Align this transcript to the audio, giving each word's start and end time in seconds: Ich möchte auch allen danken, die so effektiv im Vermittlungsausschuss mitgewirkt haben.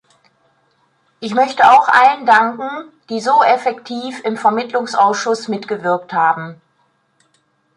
Ich 1.19 1.35
möchte 1.35 1.69
auch 1.71 1.87
allen 1.87 2.25
danken, 2.25 2.91
die 3.11 3.19
so 3.19 3.43
effektiv 3.43 4.23
im 4.25 4.35
Vermittlungsausschuss 4.35 5.47
mitgewirkt 5.47 6.11
haben. 6.11 6.59